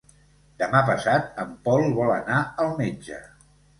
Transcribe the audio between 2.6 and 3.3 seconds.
al metge.